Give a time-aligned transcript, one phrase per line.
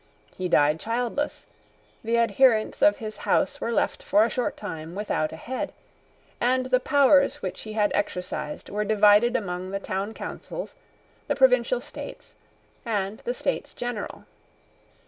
[0.35, 1.45] He died childless:
[2.03, 5.73] the adherents of his house were left for a short time without a head;
[6.39, 10.73] and the powers which he had exercised were divided among the Town Councils,
[11.27, 12.33] the Provincial States,
[12.83, 14.25] and the States General.